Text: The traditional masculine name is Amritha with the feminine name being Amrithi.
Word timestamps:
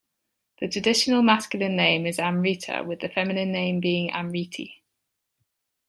The 0.59 0.67
traditional 0.67 1.21
masculine 1.21 1.75
name 1.75 2.07
is 2.07 2.17
Amritha 2.17 2.83
with 2.83 3.01
the 3.01 3.09
feminine 3.09 3.51
name 3.51 3.79
being 3.79 4.09
Amrithi. 4.09 4.77